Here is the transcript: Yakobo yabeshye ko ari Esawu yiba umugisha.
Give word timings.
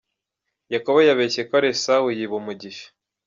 Yakobo 0.73 0.99
yabeshye 1.07 1.41
ko 1.47 1.53
ari 1.59 1.67
Esawu 1.73 2.07
yiba 2.17 2.35
umugisha. 2.41 2.87